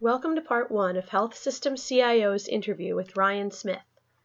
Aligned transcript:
Welcome 0.00 0.36
to 0.36 0.40
part 0.40 0.70
one 0.70 0.96
of 0.96 1.08
Health 1.08 1.34
System 1.34 1.76
CIO's 1.76 2.46
interview 2.46 2.94
with 2.94 3.16
Ryan 3.16 3.50
Smith, 3.50 3.82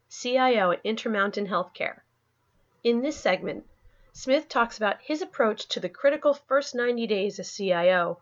CIO 0.08 0.70
at 0.70 0.82
Intermountain 0.84 1.48
Healthcare. 1.48 2.02
In 2.84 3.02
this 3.02 3.18
segment, 3.18 3.66
Smith 4.12 4.48
talks 4.48 4.78
about 4.78 5.02
his 5.02 5.24
approach 5.24 5.68
to 5.70 5.80
the 5.80 5.90
critical 5.90 6.36
first 6.36 6.76
90 6.76 7.08
days 7.08 7.40
as 7.40 7.52
CIO, 7.52 8.22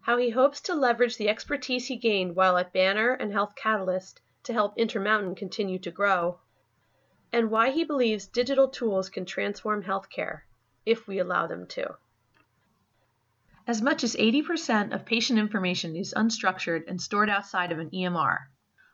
how 0.00 0.16
he 0.16 0.30
hopes 0.30 0.62
to 0.62 0.74
leverage 0.74 1.18
the 1.18 1.28
expertise 1.28 1.88
he 1.88 1.96
gained 1.96 2.34
while 2.34 2.56
at 2.56 2.72
Banner 2.72 3.12
and 3.12 3.30
Health 3.30 3.54
Catalyst 3.54 4.22
to 4.44 4.54
help 4.54 4.78
Intermountain 4.78 5.34
continue 5.34 5.78
to 5.80 5.90
grow, 5.90 6.40
and 7.30 7.50
why 7.50 7.72
he 7.72 7.84
believes 7.84 8.26
digital 8.26 8.68
tools 8.68 9.10
can 9.10 9.26
transform 9.26 9.82
healthcare, 9.82 10.44
if 10.86 11.06
we 11.06 11.18
allow 11.18 11.46
them 11.46 11.66
to. 11.66 11.98
As 13.66 13.80
much 13.80 14.04
as 14.04 14.14
80% 14.16 14.92
of 14.92 15.06
patient 15.06 15.38
information 15.38 15.96
is 15.96 16.12
unstructured 16.14 16.84
and 16.86 17.00
stored 17.00 17.30
outside 17.30 17.72
of 17.72 17.78
an 17.78 17.88
EMR. 17.88 18.40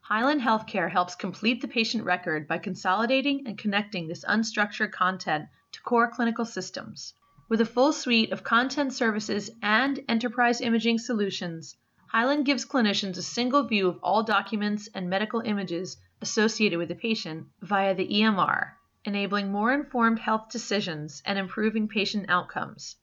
Hyland 0.03 0.43
Healthcare 0.43 0.93
helps 0.93 1.17
complete 1.17 1.61
the 1.61 1.67
patient 1.67 2.05
record 2.05 2.47
by 2.47 2.59
consolidating 2.59 3.49
and 3.49 3.59
connecting 3.59 4.07
this 4.07 4.25
unstructured 4.25 4.93
content 4.93 5.49
to 5.73 5.83
core 5.83 6.09
clinical 6.09 6.45
systems. 6.45 7.15
With 7.49 7.61
a 7.61 7.67
full 7.67 7.93
suite 7.93 8.31
of 8.31 8.45
content 8.45 8.93
services 8.93 9.51
and 9.61 10.05
enterprise 10.09 10.61
imaging 10.61 10.99
solutions, 10.99 11.77
Hyland 12.07 12.47
gives 12.47 12.65
clinicians 12.65 13.19
a 13.19 13.23
single 13.23 13.65
view 13.65 13.89
of 13.89 13.99
all 14.05 14.23
documents 14.23 14.89
and 14.95 15.11
medical 15.11 15.41
images 15.41 15.97
associated 16.23 16.79
with 16.79 16.89
the 16.89 16.95
patient 16.95 17.49
via 17.61 17.93
the 17.93 18.07
EMR, 18.07 18.71
enabling 19.05 19.51
more 19.51 19.75
informed 19.75 20.21
health 20.21 20.49
decisions 20.49 21.25
and 21.27 21.41
improving 21.41 21.89
patient 21.89 22.27
outcomes. 22.29 22.95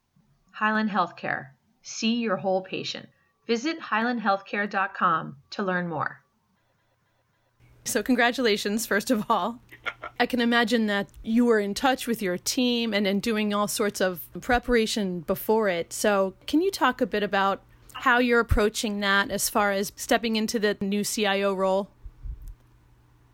Hyland 0.53 0.89
Healthcare 0.89 1.49
See 1.89 2.15
your 2.15 2.35
whole 2.35 2.61
patient. 2.61 3.07
Visit 3.47 3.79
hylandhealthcare.com 3.79 5.37
to 5.51 5.63
learn 5.63 5.87
more. 5.87 6.21
So, 7.85 8.03
congratulations, 8.03 8.85
first 8.85 9.09
of 9.09 9.23
all. 9.31 9.61
I 10.19 10.25
can 10.25 10.41
imagine 10.41 10.87
that 10.87 11.07
you 11.23 11.45
were 11.45 11.61
in 11.61 11.73
touch 11.73 12.05
with 12.05 12.21
your 12.21 12.37
team 12.37 12.93
and, 12.93 13.07
and 13.07 13.21
doing 13.21 13.53
all 13.53 13.69
sorts 13.69 14.01
of 14.01 14.19
preparation 14.41 15.21
before 15.21 15.69
it. 15.69 15.93
So, 15.93 16.33
can 16.45 16.61
you 16.61 16.71
talk 16.71 16.99
a 16.99 17.05
bit 17.05 17.23
about 17.23 17.63
how 17.93 18.19
you're 18.19 18.41
approaching 18.41 18.99
that 18.99 19.31
as 19.31 19.47
far 19.47 19.71
as 19.71 19.93
stepping 19.95 20.35
into 20.35 20.59
the 20.59 20.75
new 20.81 21.05
CIO 21.05 21.53
role? 21.53 21.89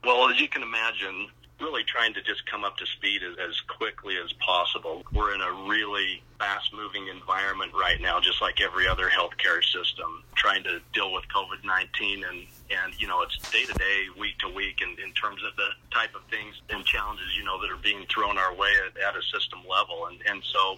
Well, 0.03 0.29
as 0.29 0.39
you 0.39 0.47
can 0.47 0.61
imagine, 0.61 1.29
really 1.63 1.83
trying 1.83 2.13
to 2.13 2.21
just 2.21 2.45
come 2.45 2.63
up 2.63 2.77
to 2.77 2.85
speed 2.85 3.21
as, 3.23 3.37
as 3.39 3.59
quickly 3.61 4.15
as 4.23 4.31
possible. 4.33 5.03
We're 5.13 5.33
in 5.33 5.41
a 5.41 5.51
really 5.69 6.21
fast 6.37 6.73
moving 6.73 7.07
environment 7.07 7.71
right 7.73 7.99
now, 8.01 8.19
just 8.19 8.41
like 8.41 8.59
every 8.59 8.87
other 8.87 9.09
healthcare 9.09 9.63
system, 9.63 10.23
trying 10.35 10.63
to 10.63 10.81
deal 10.93 11.13
with 11.13 11.23
COVID 11.33 11.63
19 11.63 12.23
and, 12.25 12.45
and, 12.69 12.93
you 12.99 13.07
know, 13.07 13.21
it's 13.21 13.37
day 13.49 13.63
to 13.63 13.73
day, 13.73 14.07
week 14.19 14.37
to 14.39 14.49
week, 14.49 14.81
and 14.81 14.99
in 14.99 15.13
terms 15.13 15.41
of 15.47 15.55
the 15.55 15.69
type 15.95 16.13
of 16.15 16.21
things 16.29 16.55
and 16.69 16.83
challenges, 16.83 17.27
you 17.37 17.45
know, 17.45 17.61
that 17.61 17.71
are 17.71 17.81
being 17.81 18.05
thrown 18.13 18.37
our 18.37 18.53
way 18.53 18.71
at, 18.85 19.01
at 19.01 19.15
a 19.15 19.23
system 19.31 19.59
level. 19.69 20.07
And, 20.07 20.19
and 20.27 20.43
so 20.43 20.77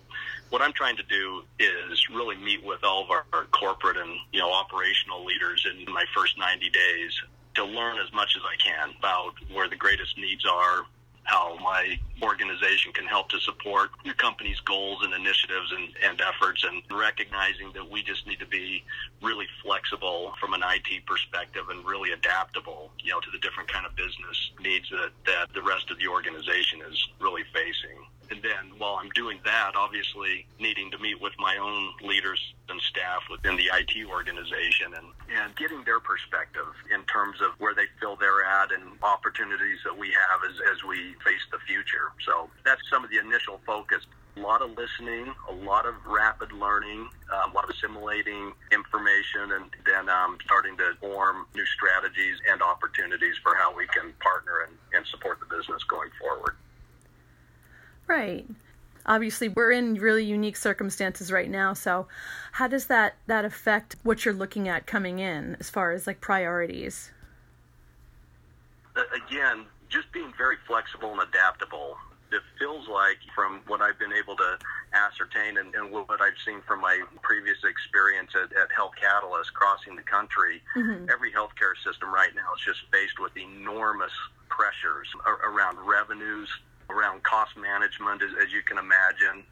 what 0.50 0.62
I'm 0.62 0.74
trying 0.74 0.98
to 0.98 1.04
do 1.04 1.44
is 1.60 2.10
really 2.14 2.38
meet 2.38 2.64
with 2.64 2.84
all 2.84 3.04
of 3.04 3.10
our, 3.10 3.26
our 3.34 3.46
corporate 3.46 3.98
and, 3.98 4.12
you 4.32 4.40
know, 4.40 4.54
operational 4.54 5.26
leaders 5.26 5.66
in 5.66 5.92
my 5.92 6.06
first 6.14 6.38
90 6.38 6.70
days 6.70 7.12
to 7.56 7.66
learn 7.66 7.98
as 7.98 8.12
much 8.14 8.36
as 8.36 8.44
I 8.46 8.56
can 8.58 8.94
about 9.00 9.34
where 9.52 9.68
the 9.68 9.76
greatest 9.76 10.18
needs 10.18 10.46
are, 10.46 10.86
how 11.24 11.58
my 11.60 12.00
organization 12.22 12.94
can 12.94 13.06
help 13.06 13.30
to 13.30 13.40
support 13.40 13.92
your 14.04 14.14
company's 14.16 14.60
goals 14.62 15.04
and 15.04 15.14
initiatives 15.14 15.72
and, 15.72 15.90
and 16.04 16.22
efforts 16.22 16.64
and 16.64 16.82
recognizing 16.98 17.72
that 17.74 17.90
we 17.90 18.04
just 18.04 18.26
need 18.28 18.40
to 18.40 18.46
be 18.46 18.84
really 19.22 19.48
flexible 19.64 20.34
from 20.40 20.54
an 20.54 20.62
IT 20.64 21.06
perspective 21.06 21.64
and 21.70 21.86
really 21.86 22.12
adaptable, 22.12 22.92
you 23.04 23.12
know, 23.12 23.20
to 23.20 23.32
the 23.32 23.40
different 23.40 23.72
kind 23.72 23.86
of 23.86 23.96
business 23.96 24.52
needs 24.62 24.90
that, 24.90 25.12
that 25.26 25.54
the 25.54 25.62
rest 25.62 25.92
of 25.92 26.00
the 26.00 26.08
organization 26.08 26.82
is 26.90 27.08
really 27.20 27.44
facing. 27.54 28.06
And 28.32 28.42
then 28.42 28.78
while 28.78 28.98
I'm 29.02 29.10
doing 29.12 29.40
that, 29.46 29.74
obviously 29.76 30.48
needing 30.60 30.90
to 30.92 30.98
meet 30.98 31.22
with 31.22 31.34
my 31.38 31.58
own 31.58 31.94
leaders 32.02 32.40
and 32.70 32.82
staff 32.82 33.22
within 33.30 33.56
the 33.56 33.70
IT 33.72 34.10
organization 34.10 34.94
and, 34.96 35.08
and 35.30 35.56
getting 35.56 35.84
their 35.84 36.00
perspective 36.00 36.66
in 36.94 37.04
terms 37.06 37.42
of 37.42 37.52
where 37.60 37.76
they 37.76 37.86
feel 38.00 38.16
they're 38.16 38.44
at 38.44 38.72
and 38.72 38.84
opportunities 39.04 39.80
that 39.84 39.96
we 39.96 40.08
have 40.08 40.42
as, 40.50 40.56
as 40.74 40.84
we 40.84 41.14
face 41.24 41.46
the 41.52 41.60
future. 41.68 42.05
So 42.26 42.50
that's 42.64 42.82
some 42.90 43.04
of 43.04 43.10
the 43.10 43.20
initial 43.20 43.60
focus. 43.66 44.06
A 44.38 44.40
lot 44.42 44.62
of 44.62 44.72
listening, 44.78 45.34
a 45.50 45.54
lot 45.54 45.86
of 45.86 45.96
rapid 46.06 46.52
learning, 46.52 47.08
uh, 47.32 47.50
a 47.50 47.52
lot 47.54 47.64
of 47.64 47.70
assimilating 47.70 48.52
information, 48.72 49.54
and 49.54 49.66
then 49.86 50.10
um, 50.10 50.38
starting 50.44 50.76
to 50.78 50.94
form 51.00 51.46
new 51.56 51.66
strategies 51.66 52.36
and 52.52 52.62
opportunities 52.62 53.36
for 53.42 53.56
how 53.56 53.76
we 53.76 53.88
can 53.88 54.12
partner 54.20 54.68
and, 54.68 54.78
and 54.94 55.08
support 55.08 55.40
the 55.40 55.46
business 55.46 55.84
going 55.86 56.10
forward. 56.20 56.56
Right. 58.08 58.46
Obviously, 59.06 59.50
we're 59.50 59.72
in 59.72 59.96
really 59.96 60.26
unique 60.26 60.58
circumstances 60.58 61.32
right 61.32 61.50
now. 61.50 61.74
So, 61.74 62.08
how 62.54 62.68
does 62.68 62.88
that 62.88 63.16
that 63.28 63.46
affect 63.46 63.96
what 64.04 64.26
you're 64.26 64.34
looking 64.34 64.68
at 64.68 64.88
coming 64.88 65.20
in 65.20 65.56
as 65.60 65.70
far 65.70 65.92
as 65.92 66.08
like 66.08 66.22
priorities? 66.22 67.12
Again, 68.96 69.66
just 69.96 70.12
being 70.12 70.34
very 70.38 70.58
flexible 70.68 71.12
and 71.12 71.22
adaptable. 71.22 71.96
It 72.32 72.42
feels 72.60 72.88
like, 72.90 73.18
from 73.34 73.62
what 73.68 73.82
I've 73.82 73.98
been 73.98 74.12
able 74.12 74.36
to 74.36 74.58
ascertain 74.92 75.58
and, 75.58 75.74
and 75.74 75.92
what 75.92 76.20
I've 76.20 76.38
seen 76.44 76.60
from 76.68 76.82
my 76.82 77.02
previous 77.22 77.64
experience 77.64 78.32
at, 78.36 78.52
at 78.58 78.72
Health 78.76 78.92
Catalyst 79.00 79.54
crossing 79.54 79.96
the 79.96 80.02
country, 80.02 80.62
mm-hmm. 80.76 81.08
every 81.10 81.32
healthcare 81.32 81.80
system 81.86 82.14
right 82.14 82.36
now 82.36 82.52
is 82.58 82.62
just 82.66 82.82
faced 82.92 83.20
with 83.20 83.32
enormous 83.38 84.12
pressures 84.50 85.08
around 85.48 85.78
revenues, 85.88 86.50
around 86.90 87.24
cost 87.24 87.56
management, 87.56 88.22
as, 88.22 88.32
as 88.44 88.52
you 88.52 88.62
can 88.64 88.78
imagine, 88.78 89.44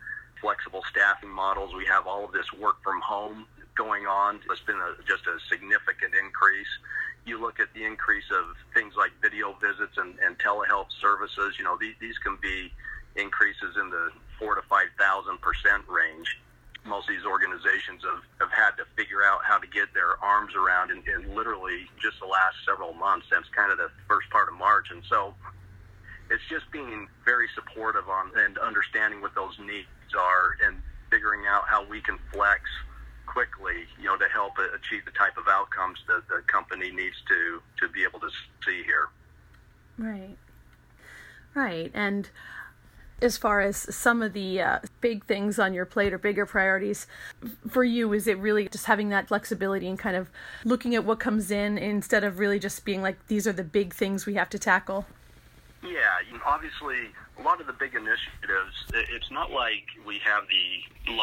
flexible 0.42 0.84
staffing 0.90 1.30
models. 1.30 1.74
We 1.74 1.86
have 1.86 2.06
all 2.06 2.26
of 2.26 2.34
this 2.34 2.52
work 2.52 2.84
from 2.84 3.00
home 3.00 3.46
going 3.76 4.06
on. 4.08 4.42
It's 4.50 4.62
been 4.62 4.82
a, 4.82 4.96
just 5.08 5.26
a 5.26 5.40
significant 5.48 6.14
increase. 6.20 6.68
You 7.26 7.40
look 7.40 7.60
at 7.60 7.74
the 7.74 7.86
increase 7.86 8.30
of 8.32 8.56
things 8.74 8.96
like 8.98 9.12
video 9.22 9.56
visits 9.62 9.98
and, 9.98 10.16
and 10.20 10.38
telehealth 10.40 10.92
services. 11.00 11.56
You 11.58 11.64
know, 11.64 11.78
these, 11.80 11.96
these 12.00 12.18
can 12.18 12.38
be 12.42 12.72
increases 13.16 13.78
in 13.80 13.90
the 13.90 14.12
four 14.40 14.56
to 14.56 14.62
five 14.64 14.88
thousand 15.00 15.40
percent 15.42 15.84
range. 15.88 16.40
Most 16.86 17.08
of 17.08 17.16
these 17.16 17.26
organizations 17.26 18.04
have, 18.04 18.24
have 18.42 18.52
had 18.52 18.72
to 18.76 18.84
figure 18.98 19.24
out 19.24 19.40
how 19.44 19.58
to 19.58 19.68
get 19.68 19.94
their 19.94 20.22
arms 20.22 20.52
around 20.54 20.92
in, 20.92 21.00
in 21.08 21.34
literally 21.34 21.88
just 22.02 22.20
the 22.20 22.28
last 22.28 22.56
several 22.68 22.92
months 22.94 23.28
since 23.32 23.48
kind 23.56 23.72
of 23.72 23.78
the 23.78 23.88
first 24.08 24.30
part 24.30 24.50
of 24.50 24.56
March. 24.56 24.92
And 24.92 25.02
so 25.08 25.34
it's 26.30 26.44
just 26.50 26.70
being 26.72 27.08
very 27.24 27.48
supportive 27.56 28.10
on 28.10 28.32
and 28.36 28.58
understanding 28.58 29.22
what 29.22 29.34
those 29.34 29.56
needs 29.60 29.88
are 30.12 30.58
and 30.66 30.82
figuring 31.10 31.48
out 31.48 31.64
how 31.68 31.88
we 31.88 32.02
can 32.02 32.20
flex 32.34 32.62
quickly, 33.34 33.86
you 34.00 34.06
know, 34.06 34.18
to 34.18 34.28
help 34.28 34.54
achieve 34.58 35.04
the 35.06 35.12
type 35.12 35.38
of 35.38 35.48
outcomes 35.48 35.98
that 36.08 36.28
the 36.30 36.44
company 36.48 36.92
needs 36.92 37.16
to 37.28 37.62
to 37.80 37.92
be 37.92 38.04
able 38.04 38.20
to 38.20 38.30
see 38.66 38.84
here. 38.84 39.10
Right. 39.98 40.38
Right. 41.56 41.92
And 41.94 42.30
as 43.22 43.38
far 43.38 43.62
as 43.62 43.78
some 43.96 44.22
of 44.22 44.34
the 44.34 44.62
uh, 44.62 44.80
big 45.02 45.26
things 45.26 45.58
on 45.58 45.74
your 45.74 45.86
plate 45.86 46.14
or 46.14 46.18
bigger 46.18 46.46
priorities 46.46 47.08
for 47.70 47.84
you 47.84 48.12
is 48.12 48.28
it 48.28 48.38
really 48.38 48.68
just 48.68 48.86
having 48.86 49.10
that 49.10 49.30
flexibility 49.30 49.88
and 49.88 49.98
kind 49.98 50.18
of 50.18 50.30
looking 50.66 50.94
at 50.94 51.06
what 51.06 51.20
comes 51.20 51.50
in 51.50 51.78
instead 51.78 52.24
of 52.24 52.38
really 52.38 52.60
just 52.60 52.84
being 52.84 53.02
like 53.02 53.28
these 53.28 53.48
are 53.48 53.54
the 53.54 53.64
big 53.64 53.94
things 53.94 54.26
we 54.26 54.34
have 54.34 54.50
to 54.50 54.60
tackle 54.60 55.06
yeah, 55.84 56.20
obviously, 56.46 57.12
a 57.38 57.42
lot 57.42 57.60
of 57.60 57.68
the 57.68 57.74
big 57.74 57.94
initiatives, 57.94 58.76
it's 58.94 59.30
not 59.32 59.52
like 59.52 59.84
we 60.06 60.18
have 60.20 60.44
the 60.48 60.63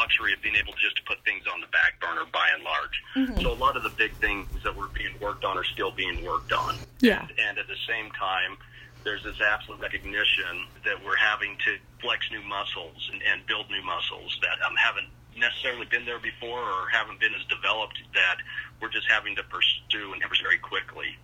luxury 0.00 0.32
of 0.32 0.40
being 0.40 0.56
able 0.56 0.72
to 0.72 0.80
just 0.80 1.04
put 1.04 1.22
things 1.24 1.44
on 1.52 1.60
the 1.60 1.68
back 1.68 2.00
burner 2.00 2.24
by 2.32 2.48
and 2.56 2.64
large. 2.64 2.96
Mm-hmm. 3.14 3.42
So 3.44 3.52
a 3.52 3.60
lot 3.60 3.76
of 3.76 3.82
the 3.82 3.92
big 4.00 4.12
things 4.16 4.48
that 4.64 4.74
were 4.74 4.88
being 4.88 5.12
worked 5.20 5.44
on 5.44 5.58
are 5.58 5.64
still 5.64 5.90
being 5.90 6.24
worked 6.24 6.52
on. 6.52 6.76
Yeah. 7.00 7.20
And, 7.20 7.32
and 7.38 7.58
at 7.58 7.68
the 7.68 7.80
same 7.86 8.10
time, 8.12 8.56
there's 9.04 9.22
this 9.24 9.40
absolute 9.40 9.80
recognition 9.80 10.64
that 10.84 11.04
we're 11.04 11.16
having 11.16 11.56
to 11.64 11.76
flex 12.00 12.24
new 12.30 12.42
muscles 12.42 13.10
and, 13.12 13.20
and 13.22 13.44
build 13.46 13.68
new 13.70 13.82
muscles 13.84 14.38
that 14.40 14.56
um, 14.64 14.76
haven't 14.76 15.08
necessarily 15.36 15.86
been 15.86 16.04
there 16.04 16.18
before 16.18 16.60
or 16.60 16.88
haven't 16.92 17.20
been 17.20 17.32
as 17.34 17.44
developed 17.46 17.96
that 18.14 18.36
we're 18.80 18.90
just 18.90 19.08
having 19.08 19.36
to 19.36 19.42
pursue 19.44 20.12
and 20.12 20.22
very 20.42 20.58
quickly. 20.58 21.16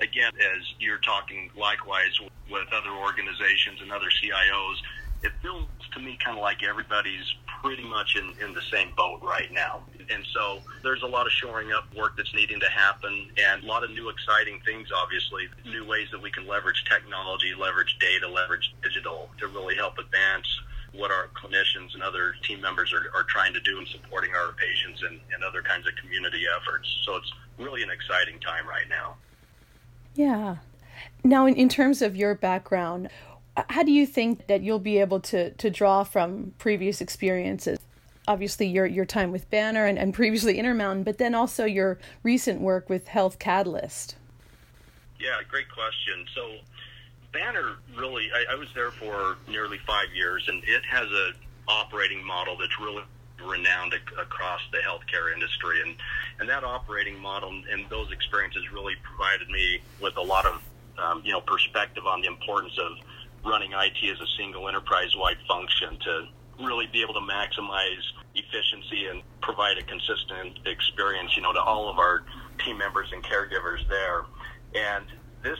Again, 0.00 0.32
as 0.38 0.62
you're 0.78 0.98
talking 0.98 1.50
likewise 1.56 2.18
with 2.50 2.68
other 2.72 2.90
organizations 2.90 3.80
and 3.80 3.90
other 3.90 4.10
CIOs, 4.10 4.76
it 5.22 5.32
feels 5.42 5.66
to 5.92 6.00
me 6.00 6.18
kind 6.22 6.36
of 6.36 6.42
like 6.42 6.62
everybody's 6.62 7.34
pretty 7.64 7.84
much 7.84 8.14
in, 8.16 8.46
in 8.46 8.52
the 8.52 8.60
same 8.70 8.92
boat 8.94 9.20
right 9.22 9.50
now. 9.50 9.80
And 10.10 10.22
so 10.34 10.58
there's 10.82 11.02
a 11.02 11.06
lot 11.06 11.24
of 11.24 11.32
shoring 11.32 11.72
up 11.72 11.84
work 11.96 12.14
that's 12.14 12.34
needing 12.34 12.60
to 12.60 12.68
happen 12.68 13.30
and 13.38 13.64
a 13.64 13.66
lot 13.66 13.82
of 13.82 13.90
new 13.90 14.10
exciting 14.10 14.60
things, 14.66 14.88
obviously, 14.94 15.48
new 15.64 15.86
ways 15.86 16.08
that 16.12 16.20
we 16.20 16.30
can 16.30 16.46
leverage 16.46 16.84
technology, 16.84 17.54
leverage 17.58 17.96
data, 17.98 18.28
leverage 18.28 18.74
digital 18.82 19.30
to 19.38 19.46
really 19.48 19.74
help 19.76 19.96
advance 19.96 20.46
what 20.92 21.10
our 21.10 21.28
clinicians 21.28 21.94
and 21.94 22.02
other 22.02 22.34
team 22.42 22.60
members 22.60 22.92
are, 22.92 23.10
are 23.18 23.24
trying 23.24 23.54
to 23.54 23.60
do 23.60 23.78
in 23.78 23.86
supporting 23.86 24.32
our 24.34 24.52
patients 24.52 25.02
and, 25.02 25.18
and 25.32 25.42
other 25.42 25.62
kinds 25.62 25.88
of 25.88 25.94
community 25.96 26.44
efforts. 26.54 26.86
So 27.06 27.16
it's 27.16 27.32
really 27.58 27.82
an 27.82 27.90
exciting 27.90 28.38
time 28.40 28.68
right 28.68 28.88
now. 28.90 29.16
Yeah. 30.14 30.56
Now, 31.24 31.46
in, 31.46 31.54
in 31.54 31.70
terms 31.70 32.02
of 32.02 32.14
your 32.14 32.34
background, 32.34 33.08
how 33.56 33.82
do 33.82 33.92
you 33.92 34.06
think 34.06 34.46
that 34.48 34.62
you'll 34.62 34.78
be 34.78 34.98
able 34.98 35.20
to, 35.20 35.50
to 35.52 35.70
draw 35.70 36.04
from 36.04 36.54
previous 36.58 37.00
experiences? 37.00 37.78
Obviously, 38.26 38.66
your, 38.66 38.86
your 38.86 39.04
time 39.04 39.30
with 39.30 39.48
Banner 39.50 39.84
and, 39.84 39.98
and 39.98 40.14
previously 40.14 40.58
Intermountain, 40.58 41.04
but 41.04 41.18
then 41.18 41.34
also 41.34 41.64
your 41.64 41.98
recent 42.22 42.60
work 42.60 42.88
with 42.88 43.08
Health 43.08 43.38
Catalyst. 43.38 44.16
Yeah, 45.20 45.38
great 45.48 45.70
question. 45.70 46.24
So, 46.34 46.56
Banner 47.32 47.76
really, 47.96 48.30
I, 48.34 48.54
I 48.54 48.54
was 48.56 48.68
there 48.74 48.90
for 48.92 49.36
nearly 49.48 49.78
five 49.86 50.08
years, 50.14 50.44
and 50.48 50.62
it 50.64 50.82
has 50.84 51.08
a 51.10 51.32
operating 51.68 52.24
model 52.24 52.56
that's 52.56 52.78
really 52.80 53.02
renowned 53.44 53.94
ac- 53.94 54.20
across 54.20 54.60
the 54.72 54.78
healthcare 54.78 55.32
industry, 55.32 55.80
and 55.82 55.96
and 56.40 56.48
that 56.48 56.64
operating 56.64 57.18
model 57.18 57.50
and 57.70 57.84
those 57.90 58.10
experiences 58.12 58.62
really 58.72 58.94
provided 59.02 59.48
me 59.48 59.80
with 60.00 60.16
a 60.16 60.22
lot 60.22 60.46
of 60.46 60.62
um, 60.98 61.22
you 61.24 61.32
know 61.32 61.40
perspective 61.40 62.06
on 62.06 62.20
the 62.20 62.28
importance 62.28 62.78
of 62.78 62.92
running 63.44 63.72
IT 63.72 64.10
as 64.10 64.20
a 64.20 64.26
single 64.38 64.68
enterprise-wide 64.68 65.38
function 65.46 65.98
to 66.00 66.26
really 66.64 66.86
be 66.86 67.02
able 67.02 67.14
to 67.14 67.20
maximize 67.20 68.04
efficiency 68.34 69.06
and 69.06 69.22
provide 69.40 69.76
a 69.78 69.82
consistent 69.82 70.58
experience, 70.66 71.36
you 71.36 71.42
know, 71.42 71.52
to 71.52 71.60
all 71.60 71.90
of 71.90 71.98
our 71.98 72.24
team 72.64 72.78
members 72.78 73.08
and 73.12 73.22
caregivers 73.22 73.86
there. 73.88 74.22
And 74.74 75.04
this 75.42 75.58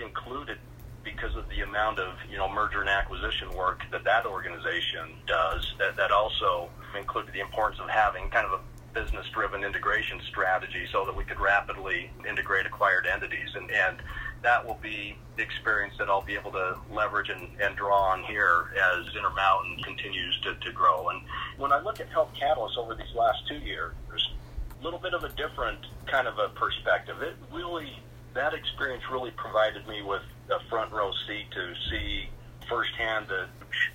included 0.00 0.58
because 1.04 1.34
of 1.36 1.48
the 1.48 1.60
amount 1.62 1.98
of 1.98 2.14
you 2.30 2.36
know 2.36 2.48
merger 2.48 2.80
and 2.80 2.88
acquisition 2.88 3.54
work 3.56 3.82
that 3.90 4.04
that 4.04 4.26
organization 4.26 5.16
does. 5.26 5.74
That 5.78 5.96
that 5.96 6.10
also 6.10 6.68
included 6.96 7.32
the 7.34 7.40
importance 7.40 7.80
of 7.80 7.88
having 7.88 8.28
kind 8.30 8.46
of 8.46 8.60
a 8.60 8.60
business-driven 8.94 9.64
integration 9.64 10.18
strategy 10.28 10.86
so 10.90 11.04
that 11.04 11.14
we 11.14 11.22
could 11.24 11.38
rapidly 11.38 12.10
integrate 12.28 12.66
acquired 12.66 13.06
entities 13.06 13.48
and 13.54 13.70
and 13.70 13.98
that 14.42 14.66
will 14.66 14.78
be 14.82 15.16
the 15.36 15.42
experience 15.42 15.94
that 15.98 16.08
I'll 16.08 16.22
be 16.22 16.34
able 16.34 16.52
to 16.52 16.76
leverage 16.92 17.28
and, 17.28 17.48
and 17.60 17.76
draw 17.76 18.12
on 18.12 18.22
here 18.24 18.72
as 18.76 19.14
Intermountain 19.14 19.82
continues 19.84 20.38
to, 20.42 20.54
to 20.54 20.72
grow. 20.72 21.08
And 21.10 21.22
when 21.56 21.72
I 21.72 21.80
look 21.80 22.00
at 22.00 22.08
Health 22.08 22.30
Catalyst 22.38 22.78
over 22.78 22.94
these 22.94 23.14
last 23.14 23.46
two 23.48 23.58
years, 23.58 23.94
a 24.80 24.84
little 24.84 24.98
bit 24.98 25.14
of 25.14 25.24
a 25.24 25.28
different 25.30 25.78
kind 26.06 26.26
of 26.28 26.38
a 26.38 26.48
perspective. 26.50 27.20
It 27.22 27.34
really, 27.52 27.98
that 28.34 28.54
experience 28.54 29.02
really 29.10 29.30
provided 29.32 29.86
me 29.86 30.02
with 30.02 30.22
a 30.50 30.60
front 30.68 30.92
row 30.92 31.10
seat 31.26 31.46
to 31.52 31.74
see 31.90 32.28
firsthand 32.68 33.26
the 33.28 33.46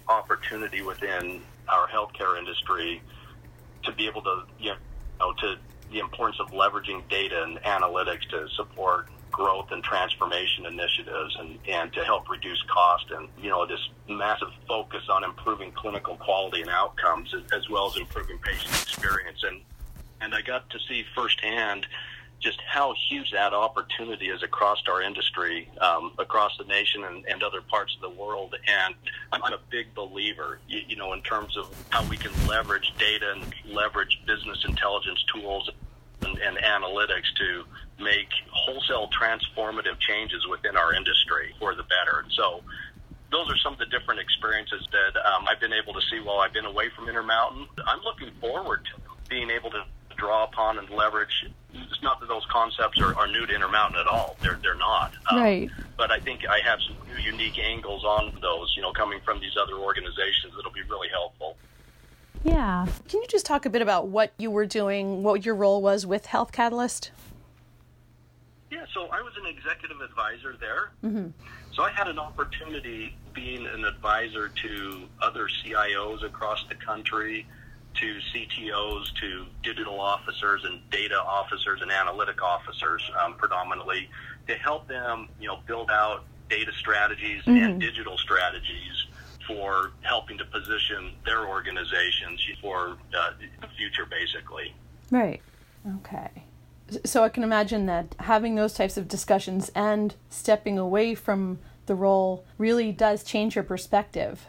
opportunity 0.07 0.81
within 0.81 1.41
our 1.69 1.87
healthcare 1.87 2.37
industry 2.37 3.01
to 3.83 3.91
be 3.93 4.07
able 4.07 4.21
to, 4.21 4.43
you 4.59 4.73
know, 5.19 5.33
to 5.33 5.55
the 5.91 5.99
importance 5.99 6.39
of 6.39 6.47
leveraging 6.51 7.07
data 7.09 7.43
and 7.43 7.57
analytics 7.63 8.27
to 8.29 8.47
support 8.55 9.07
growth 9.33 9.71
and 9.71 9.83
transformation 9.83 10.65
initiatives 10.65 11.35
and, 11.37 11.59
and 11.67 11.91
to 11.91 12.05
help 12.05 12.29
reduce 12.29 12.61
cost 12.63 13.11
and, 13.11 13.27
you 13.41 13.49
know, 13.49 13.65
this 13.65 13.89
massive 14.07 14.47
focus 14.67 15.03
on 15.09 15.25
improving 15.25 15.73
clinical 15.73 16.15
quality 16.15 16.61
and 16.61 16.69
outcomes 16.69 17.35
as 17.51 17.67
well 17.69 17.87
as 17.87 17.97
improving 17.97 18.37
patient 18.37 18.73
experience. 18.81 19.43
And, 19.43 19.59
and 20.21 20.33
I 20.33 20.41
got 20.41 20.69
to 20.69 20.79
see 20.87 21.03
firsthand 21.13 21.87
just 22.39 22.61
how 22.61 22.93
huge 23.09 23.31
that 23.31 23.53
opportunity 23.53 24.27
is 24.27 24.43
across 24.43 24.83
our 24.87 25.01
industry, 25.01 25.69
um, 25.79 26.11
across 26.19 26.57
the 26.57 26.65
nation 26.65 27.03
and, 27.05 27.25
and 27.25 27.41
other 27.41 27.61
parts 27.61 27.95
of 27.95 28.01
the 28.01 28.21
world. 28.21 28.53
And 28.67 28.93
I'm, 29.31 29.43
I'm 29.43 29.53
a 29.53 29.61
big 29.69 29.95
believer, 29.95 30.59
you, 30.67 30.81
you 30.87 30.95
know, 30.95 31.13
in 31.13 31.21
terms 31.21 31.57
of 31.57 31.73
how 31.89 32.07
we 32.07 32.17
can 32.17 32.31
leverage 32.47 32.93
data 32.99 33.33
and 33.33 33.53
leverage 33.73 34.21
business 34.27 34.63
intelligence 34.67 35.23
tools 35.33 35.69
and, 36.33 36.57
and 36.57 36.57
analytics 36.57 37.33
to 37.37 37.63
make 38.03 38.29
wholesale 38.51 39.09
transformative 39.09 39.99
changes 39.99 40.45
within 40.47 40.75
our 40.75 40.93
industry 40.93 41.53
for 41.59 41.75
the 41.75 41.83
better. 41.83 42.19
And 42.19 42.31
so 42.31 42.61
those 43.31 43.49
are 43.49 43.57
some 43.57 43.73
of 43.73 43.79
the 43.79 43.85
different 43.85 44.19
experiences 44.21 44.87
that 44.91 45.19
um, 45.25 45.45
I've 45.47 45.59
been 45.59 45.73
able 45.73 45.93
to 45.93 46.01
see 46.01 46.19
while 46.19 46.39
I've 46.39 46.53
been 46.53 46.65
away 46.65 46.89
from 46.95 47.09
Intermountain. 47.09 47.67
I'm 47.85 48.01
looking 48.03 48.31
forward 48.39 48.85
to 48.85 49.01
being 49.29 49.49
able 49.49 49.71
to 49.71 49.83
draw 50.15 50.43
upon 50.43 50.77
and 50.77 50.89
leverage. 50.89 51.45
It's 51.73 52.03
not 52.03 52.19
that 52.19 52.27
those 52.29 52.45
concepts 52.51 53.01
are, 53.01 53.15
are 53.15 53.27
new 53.27 53.45
to 53.45 53.53
Intermountain 53.53 53.99
at 53.99 54.07
all. 54.07 54.37
They're 54.41 54.59
they're 54.61 54.75
not. 54.75 55.13
Um, 55.31 55.39
right. 55.39 55.69
But 55.97 56.11
I 56.11 56.19
think 56.19 56.47
I 56.47 56.59
have 56.59 56.79
some 56.81 56.95
new 57.07 57.21
unique 57.21 57.57
angles 57.59 58.03
on 58.03 58.37
those. 58.41 58.73
You 58.75 58.83
know, 58.83 58.91
coming 58.93 59.19
from 59.25 59.39
these 59.39 59.57
other 59.61 59.75
organizations 59.75 60.53
that'll 60.55 60.71
be 60.71 60.83
really 60.83 61.09
helpful. 61.09 61.57
Yeah. 62.43 62.87
Can 63.07 63.21
you 63.21 63.27
just 63.27 63.45
talk 63.45 63.65
a 63.65 63.69
bit 63.69 63.81
about 63.81 64.07
what 64.07 64.33
you 64.37 64.51
were 64.51 64.65
doing, 64.65 65.23
what 65.23 65.45
your 65.45 65.55
role 65.55 65.81
was 65.81 66.05
with 66.05 66.25
Health 66.25 66.51
Catalyst? 66.51 67.11
Yeah, 68.69 68.85
so 68.93 69.07
I 69.07 69.21
was 69.21 69.33
an 69.37 69.45
executive 69.45 70.01
advisor 70.01 70.55
there. 70.59 70.91
Mm-hmm. 71.03 71.29
So 71.73 71.83
I 71.83 71.91
had 71.91 72.07
an 72.07 72.19
opportunity 72.19 73.15
being 73.33 73.65
an 73.65 73.85
advisor 73.85 74.49
to 74.49 75.03
other 75.21 75.47
CIOs 75.47 76.23
across 76.23 76.65
the 76.67 76.75
country, 76.75 77.47
to 77.95 78.19
CTOs, 78.33 79.05
to 79.21 79.45
digital 79.61 79.99
officers 79.99 80.65
and 80.65 80.81
data 80.89 81.19
officers 81.21 81.81
and 81.81 81.91
analytic 81.91 82.41
officers, 82.41 83.01
um, 83.23 83.35
predominantly, 83.35 84.09
to 84.47 84.55
help 84.55 84.87
them, 84.87 85.29
you 85.39 85.47
know, 85.47 85.59
build 85.65 85.89
out 85.89 86.25
data 86.49 86.71
strategies 86.77 87.41
mm-hmm. 87.43 87.57
and 87.63 87.79
digital 87.79 88.17
strategies 88.17 89.02
for 89.47 89.91
helping 90.01 90.37
to 90.37 90.45
position 90.45 91.13
their 91.25 91.47
organizations 91.47 92.41
for 92.61 92.97
uh, 93.17 93.31
the 93.61 93.67
future, 93.77 94.05
basically. 94.05 94.73
Right. 95.11 95.41
Okay. 95.97 96.29
So 97.05 97.23
I 97.23 97.29
can 97.29 97.43
imagine 97.43 97.85
that 97.87 98.15
having 98.19 98.55
those 98.55 98.73
types 98.73 98.97
of 98.97 99.07
discussions 99.07 99.71
and 99.75 100.15
stepping 100.29 100.77
away 100.77 101.15
from 101.15 101.59
the 101.85 101.95
role 101.95 102.45
really 102.57 102.91
does 102.91 103.23
change 103.23 103.55
your 103.55 103.63
perspective. 103.63 104.45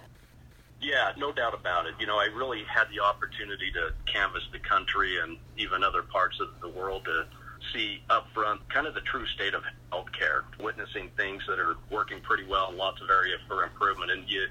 Yeah, 0.80 1.12
no 1.16 1.32
doubt 1.32 1.54
about 1.54 1.86
it. 1.86 1.94
You 1.98 2.06
know, 2.06 2.18
I 2.18 2.26
really 2.26 2.62
had 2.64 2.84
the 2.90 3.00
opportunity 3.00 3.72
to 3.72 3.92
canvass 4.12 4.42
the 4.52 4.58
country 4.58 5.18
and 5.18 5.38
even 5.56 5.82
other 5.82 6.02
parts 6.02 6.38
of 6.40 6.48
the 6.60 6.68
world 6.68 7.06
to 7.06 7.26
see 7.72 8.02
up 8.10 8.26
front 8.34 8.60
kind 8.68 8.86
of 8.86 8.94
the 8.94 9.00
true 9.00 9.26
state 9.26 9.54
of 9.54 9.62
healthcare, 9.90 10.42
witnessing 10.60 11.10
things 11.16 11.42
that 11.48 11.58
are 11.58 11.76
working 11.90 12.20
pretty 12.20 12.44
well 12.44 12.68
and 12.68 12.76
lots 12.76 13.00
of 13.00 13.08
area 13.08 13.36
for 13.48 13.64
improvement. 13.64 14.10
And 14.10 14.28
you 14.28 14.46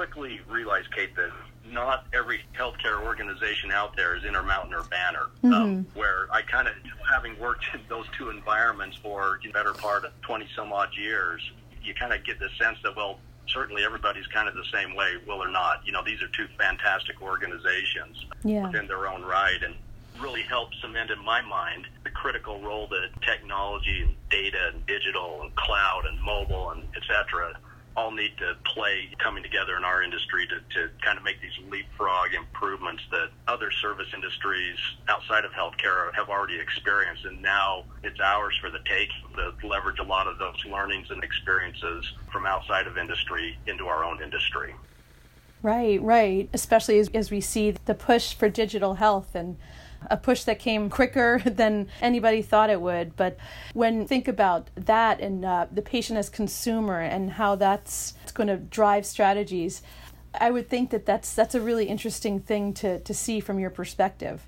quickly 0.00 0.40
realize, 0.48 0.84
Kate, 0.96 1.14
that 1.16 1.30
not 1.70 2.06
every 2.14 2.40
healthcare 2.58 3.04
organization 3.04 3.70
out 3.70 3.94
there 3.96 4.16
is 4.16 4.24
Intermountain 4.24 4.72
or 4.72 4.84
Banner. 4.84 5.26
Mm-hmm. 5.44 5.52
Um, 5.52 5.86
where 5.92 6.26
I 6.32 6.40
kind 6.40 6.66
of, 6.66 6.74
having 7.12 7.38
worked 7.38 7.66
in 7.74 7.80
those 7.90 8.06
two 8.16 8.30
environments 8.30 8.96
for 8.96 9.38
the 9.44 9.50
better 9.50 9.74
part 9.74 10.06
of 10.06 10.18
20 10.22 10.48
some 10.56 10.72
odd 10.72 10.88
years, 10.96 11.42
you 11.82 11.92
kind 11.92 12.14
of 12.14 12.24
get 12.24 12.38
the 12.38 12.48
sense 12.58 12.78
that, 12.82 12.96
well, 12.96 13.18
certainly 13.46 13.84
everybody's 13.84 14.26
kind 14.28 14.48
of 14.48 14.54
the 14.54 14.64
same 14.72 14.96
way, 14.96 15.16
will 15.26 15.42
or 15.42 15.50
not. 15.50 15.82
You 15.84 15.92
know, 15.92 16.02
these 16.02 16.22
are 16.22 16.28
two 16.28 16.46
fantastic 16.58 17.20
organizations 17.20 18.24
yeah. 18.42 18.66
within 18.68 18.86
their 18.86 19.06
own 19.06 19.20
right. 19.20 19.62
And 19.62 19.74
really 20.18 20.42
helped 20.42 20.76
cement 20.80 21.10
in 21.10 21.22
my 21.24 21.42
mind 21.42 21.86
the 22.04 22.10
critical 22.10 22.60
role 22.60 22.86
that 22.88 23.08
technology 23.20 24.02
and 24.02 24.14
data 24.30 24.70
and 24.72 24.84
digital 24.86 25.40
and 25.42 25.54
cloud 25.56 26.02
and 26.06 26.20
mobile 26.22 26.70
and 26.70 26.82
et 26.94 27.02
cetera 27.08 27.54
all 27.96 28.10
need 28.10 28.36
to 28.38 28.56
play 28.64 29.08
coming 29.18 29.42
together 29.42 29.76
in 29.76 29.84
our 29.84 30.02
industry 30.02 30.46
to, 30.46 30.60
to 30.74 30.90
kind 31.02 31.18
of 31.18 31.24
make 31.24 31.40
these 31.40 31.58
leapfrog 31.68 32.32
improvements 32.34 33.02
that 33.10 33.28
other 33.48 33.70
service 33.70 34.06
industries 34.14 34.78
outside 35.08 35.44
of 35.44 35.50
healthcare 35.52 36.14
have 36.14 36.28
already 36.28 36.58
experienced. 36.58 37.24
And 37.24 37.42
now 37.42 37.84
it's 38.02 38.20
ours 38.20 38.56
for 38.60 38.70
the 38.70 38.78
take 38.84 39.10
to 39.36 39.66
leverage 39.66 39.98
a 39.98 40.04
lot 40.04 40.26
of 40.26 40.38
those 40.38 40.64
learnings 40.70 41.10
and 41.10 41.22
experiences 41.24 42.12
from 42.32 42.46
outside 42.46 42.86
of 42.86 42.96
industry 42.96 43.58
into 43.66 43.86
our 43.86 44.04
own 44.04 44.22
industry. 44.22 44.74
Right, 45.62 46.00
right. 46.00 46.48
Especially 46.52 46.98
as, 46.98 47.08
as 47.12 47.30
we 47.30 47.40
see 47.40 47.72
the 47.72 47.94
push 47.94 48.34
for 48.34 48.48
digital 48.48 48.94
health 48.94 49.34
and 49.34 49.56
a 50.08 50.16
push 50.16 50.44
that 50.44 50.58
came 50.58 50.90
quicker 50.90 51.42
than 51.46 51.88
anybody 52.00 52.42
thought 52.42 52.70
it 52.70 52.80
would. 52.80 53.16
But 53.16 53.36
when 53.74 54.06
think 54.06 54.28
about 54.28 54.70
that 54.74 55.20
and 55.20 55.44
uh, 55.44 55.66
the 55.70 55.82
patient 55.82 56.18
as 56.18 56.28
consumer 56.28 57.00
and 57.00 57.32
how 57.32 57.56
that's 57.56 58.14
going 58.34 58.48
to 58.48 58.56
drive 58.56 59.04
strategies, 59.06 59.82
I 60.34 60.50
would 60.50 60.68
think 60.68 60.90
that 60.90 61.06
that's 61.06 61.34
that's 61.34 61.54
a 61.54 61.60
really 61.60 61.86
interesting 61.86 62.40
thing 62.40 62.72
to 62.74 63.00
to 63.00 63.14
see 63.14 63.40
from 63.40 63.58
your 63.58 63.70
perspective. 63.70 64.46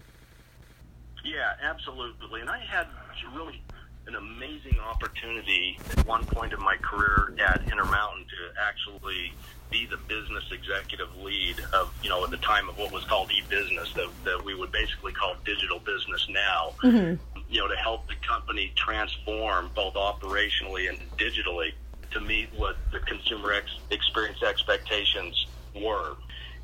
Yeah, 1.25 1.53
absolutely. 1.63 2.41
And 2.41 2.51
I 2.51 2.59
had 2.59 2.87
really 3.35 3.63
an 4.07 4.15
amazing 4.17 4.79
opportunity 4.81 5.79
at 5.97 6.07
one 6.07 6.25
point 6.25 6.53
in 6.53 6.61
my 6.61 6.77
career 6.77 7.35
at 7.39 7.63
Intermountain 7.71 8.25
to 8.25 8.61
actually 8.61 9.33
be 9.73 9.87
the 9.87 9.97
business 9.97 10.45
executive 10.53 11.09
lead 11.17 11.57
of, 11.73 11.93
you 12.03 12.11
know, 12.11 12.23
at 12.23 12.31
the 12.31 12.37
time 12.37 12.69
of 12.69 12.79
what 12.79 12.93
was 12.93 13.05
called 13.05 13.31
e-business 13.33 13.93
that, 13.95 14.09
that 14.25 14.45
we 14.45 14.55
would 14.55 14.71
basically 14.71 15.13
call 15.13 15.35
digital 15.45 15.81
business 15.81 16.29
now, 16.29 16.75
mm-hmm. 16.83 17.41
you 17.51 17.61
know, 17.61 17.67
to 17.67 17.77
help 17.77 18.07
the 18.07 18.15
company 18.27 18.73
transform 18.77 19.71
both 19.75 19.95
operationally 19.95 20.89
and 20.89 20.99
digitally 21.17 21.73
to 22.11 22.21
meet 22.21 22.49
what 22.55 22.77
the 22.93 23.01
consumer 23.01 23.53
ex- 23.53 23.79
experience 23.91 24.43
expectations 24.43 25.47
were. 25.75 26.15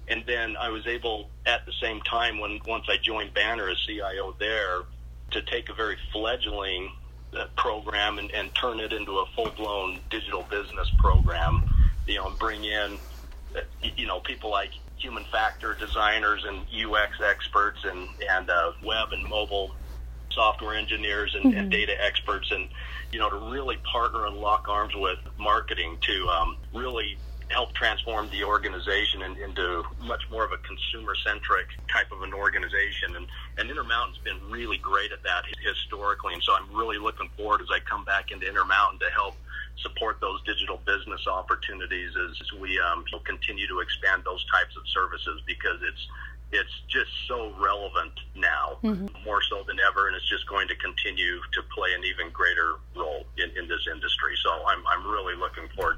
And 0.08 0.22
then 0.26 0.56
I 0.56 0.68
was 0.68 0.86
able, 0.86 1.30
at 1.46 1.66
the 1.66 1.72
same 1.80 2.00
time, 2.02 2.38
when 2.38 2.60
once 2.66 2.84
I 2.88 2.96
joined 2.98 3.34
Banner 3.34 3.68
as 3.68 3.78
CIO 3.86 4.34
there, 4.38 4.82
to 5.30 5.42
take 5.42 5.68
a 5.68 5.74
very 5.74 5.96
fledgling 6.12 6.90
uh, 7.36 7.46
program 7.56 8.18
and, 8.18 8.30
and 8.32 8.54
turn 8.54 8.80
it 8.80 8.92
into 8.92 9.18
a 9.18 9.26
full-blown 9.34 10.00
digital 10.10 10.42
business 10.44 10.90
program. 10.98 11.17
You 12.40 12.71
know, 12.71 12.85
and 12.85 13.00
bring 13.52 13.61
in, 13.85 13.95
you 13.97 14.07
know, 14.07 14.21
people 14.21 14.50
like 14.50 14.71
human 14.97 15.25
factor 15.25 15.75
designers 15.75 16.45
and 16.45 16.66
UX 16.73 17.21
experts 17.23 17.78
and 17.85 18.09
and 18.30 18.50
uh, 18.50 18.73
web 18.83 19.12
and 19.12 19.28
mobile 19.28 19.75
software 20.30 20.75
engineers 20.75 21.35
and, 21.35 21.47
mm-hmm. 21.47 21.59
and 21.59 21.71
data 21.71 21.92
experts 22.00 22.50
and 22.50 22.68
you 23.12 23.18
know 23.18 23.30
to 23.30 23.50
really 23.50 23.76
partner 23.90 24.26
and 24.26 24.37
lock 24.37 24.68
arms 24.68 24.95
with 24.95 25.18
marketing 25.38 25.99
to 26.02 26.28
um, 26.28 26.57
really 26.75 27.16
help 27.50 27.73
transform 27.75 28.28
the 28.31 28.45
organization 28.45 29.23
in, 29.23 29.37
into 29.37 29.83
much 30.02 30.23
more 30.31 30.45
of 30.45 30.52
a 30.52 30.59
consumer 30.59 31.14
centric 31.25 31.67
type 31.93 32.11
of 32.12 32.23
an 32.23 32.35
organization 32.35 33.17
and 33.17 33.26
and 33.57 33.71
Intermountain's 33.71 34.19
been 34.19 34.38
really 34.50 34.78
great 34.78 35.12
at 35.12 35.23
that 35.23 35.45
historically 35.62 36.35
and 36.35 36.43
so 36.43 36.55
I'm 36.55 36.75
really 36.76 36.99
looking 36.99 37.28
forward 37.37 37.61
as 37.61 37.69
I 37.71 37.81
come 37.81 38.05
back 38.05 38.31
into 38.31 38.47
Intermountain 38.49 38.99
to 39.00 39.11
help 39.11 39.35
support 39.83 40.21
those 40.21 40.43
digital 40.43 40.81
business 40.85 41.26
opportunities 41.26 42.11
as 42.17 42.52
we 42.61 42.78
um, 42.81 43.05
continue 43.25 43.67
to 43.69 43.81
expand 43.81 44.23
those 44.25 44.45
types 44.50 44.76
of 44.76 44.83
services 44.88 45.40
because 45.47 45.78
it's 45.83 46.07
it's 46.50 46.73
just 46.88 47.11
so 47.28 47.52
relevant 47.61 48.12
now, 48.35 48.78
mm-hmm. 48.83 49.07
more 49.25 49.43
so 49.43 49.62
than 49.67 49.76
ever, 49.81 50.09
and 50.09 50.17
it's 50.17 50.28
just 50.28 50.47
going 50.49 50.67
to 50.69 50.76
continue 50.76 51.40
to 51.52 51.62
play 51.75 51.93
an 51.93 52.05
even 52.05 52.33
greater 52.33 52.76
role 52.97 53.26
in, 53.37 53.50
in 53.59 53.69
this 53.69 53.85
industry. 53.93 54.35
So 54.43 54.50
I'm, 54.67 54.81
I'm 54.87 55.07
really 55.07 55.37
looking 55.37 55.69
forward 55.76 55.98